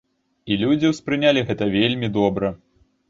[0.53, 2.53] І людзі ўспрынялі гэта вельмі добра.